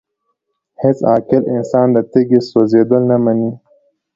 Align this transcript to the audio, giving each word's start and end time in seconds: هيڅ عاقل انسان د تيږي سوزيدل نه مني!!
هيڅ 0.81 0.97
عاقل 1.09 1.43
انسان 1.55 1.87
د 1.95 1.97
تيږي 2.11 2.39
سوزيدل 2.51 3.01
نه 3.11 3.17
مني!! 3.23 3.51